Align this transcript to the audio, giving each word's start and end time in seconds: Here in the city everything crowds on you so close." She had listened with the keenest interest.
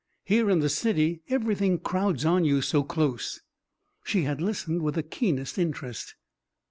Here 0.23 0.49
in 0.49 0.61
the 0.61 0.67
city 0.67 1.21
everything 1.29 1.77
crowds 1.77 2.25
on 2.25 2.43
you 2.43 2.63
so 2.63 2.81
close." 2.81 3.39
She 4.03 4.23
had 4.23 4.41
listened 4.41 4.81
with 4.81 4.95
the 4.95 5.03
keenest 5.03 5.59
interest. 5.59 6.15